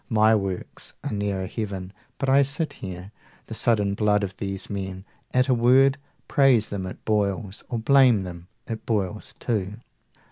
[0.09, 3.11] My works are nearer heaven, but I sit here.
[3.45, 5.05] The sudden blood of these men!
[5.31, 9.75] at a word Praise them, it boils, or blame them, it boils too.